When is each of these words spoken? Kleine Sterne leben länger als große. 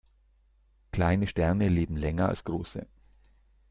Kleine 0.91 1.27
Sterne 1.27 1.69
leben 1.69 1.95
länger 1.95 2.27
als 2.29 2.43
große. 2.43 2.87